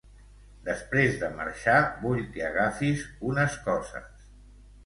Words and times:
Després 0.69 1.19
de 1.23 1.29
marxar, 1.41 1.77
vull 2.07 2.25
que 2.37 2.47
agafis 2.49 3.05
unes 3.33 3.63
coses. 3.69 4.29